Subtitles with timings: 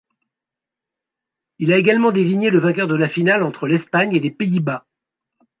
[1.59, 4.87] Il a également désigné le vainqueur de la finale entre l'Espagne et les Pays-Bas.